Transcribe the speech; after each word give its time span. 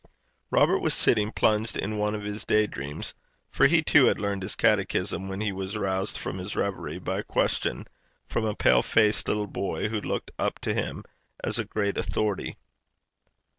Robert 0.49 0.79
was 0.79 0.95
sitting 0.95 1.31
plunged 1.31 1.77
in 1.77 1.95
one 1.95 2.15
of 2.15 2.23
his 2.23 2.43
day 2.43 2.65
dreams, 2.65 3.13
for 3.51 3.67
he, 3.67 3.83
too, 3.83 4.05
had 4.05 4.19
learned 4.19 4.41
his 4.41 4.55
catechism, 4.55 5.29
when 5.29 5.41
he 5.41 5.51
was 5.51 5.77
roused 5.77 6.17
from 6.17 6.39
his 6.39 6.55
reverie 6.55 6.97
by 6.97 7.19
a 7.19 7.23
question 7.23 7.85
from 8.25 8.43
a 8.43 8.55
pale 8.55 8.81
faced 8.81 9.27
little 9.27 9.45
boy, 9.45 9.89
who 9.89 10.01
looked 10.01 10.31
up 10.39 10.57
to 10.61 10.73
him 10.73 11.03
as 11.43 11.59
a 11.59 11.65
great 11.65 11.99
authority. 11.99 12.57